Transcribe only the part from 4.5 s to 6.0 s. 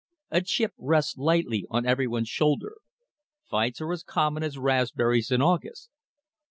raspberries in August.